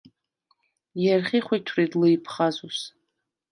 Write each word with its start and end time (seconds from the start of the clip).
ჲერხი 1.01 1.39
ხვითვრიდ 1.45 1.91
ლჷჲფხაზუს. 1.99 2.79